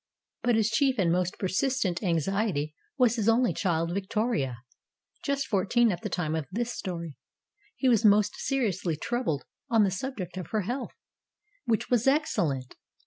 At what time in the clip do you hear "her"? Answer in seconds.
10.47-10.61